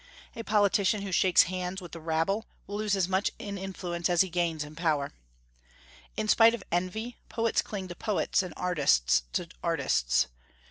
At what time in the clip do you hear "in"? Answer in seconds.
3.37-3.55, 4.63-4.75, 6.17-6.27